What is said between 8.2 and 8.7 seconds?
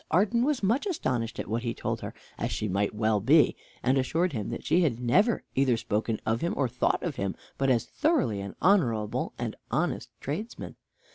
an